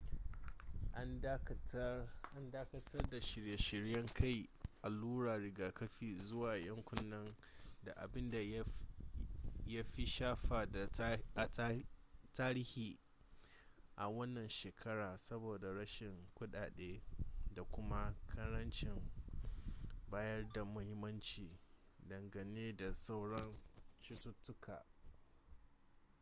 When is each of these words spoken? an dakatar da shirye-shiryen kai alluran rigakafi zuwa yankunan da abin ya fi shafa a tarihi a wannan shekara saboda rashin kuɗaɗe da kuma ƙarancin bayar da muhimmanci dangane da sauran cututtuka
an 0.95 1.19
dakatar 1.21 2.07
da 3.11 3.19
shirye-shiryen 3.21 4.05
kai 4.13 4.47
alluran 4.83 5.41
rigakafi 5.41 6.17
zuwa 6.19 6.57
yankunan 6.57 7.35
da 7.83 7.93
abin 7.97 8.65
ya 9.65 9.83
fi 9.83 10.07
shafa 10.07 10.59
a 11.35 11.83
tarihi 12.33 12.97
a 13.95 14.07
wannan 14.09 14.49
shekara 14.49 15.17
saboda 15.17 15.73
rashin 15.73 16.27
kuɗaɗe 16.35 17.01
da 17.55 17.63
kuma 17.63 18.15
ƙarancin 18.27 19.11
bayar 20.09 20.49
da 20.53 20.63
muhimmanci 20.65 21.59
dangane 22.09 22.75
da 22.77 22.93
sauran 22.93 23.53
cututtuka 23.99 24.85